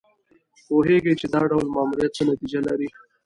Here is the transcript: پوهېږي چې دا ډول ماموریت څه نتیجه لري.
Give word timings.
پوهېږي 0.67 1.13
چې 1.19 1.27
دا 1.33 1.41
ډول 1.51 1.65
ماموریت 1.75 2.11
څه 2.17 2.23
نتیجه 2.31 2.59
لري. 2.67 2.89